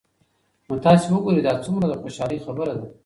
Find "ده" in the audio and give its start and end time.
2.79-2.87